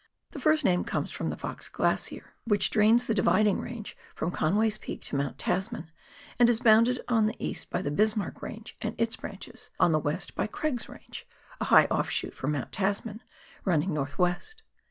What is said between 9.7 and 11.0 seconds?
on the west by Craig's